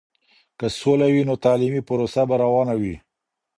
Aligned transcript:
که 0.57 0.67
سوله 0.79 1.07
وي، 1.13 1.21
نو 1.29 1.35
تعلیمي 1.45 1.81
پروسه 1.87 2.21
به 2.29 2.35
روانه 2.43 2.73
وي. 2.81 2.95